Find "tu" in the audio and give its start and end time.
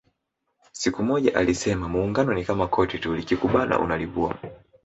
2.99-3.13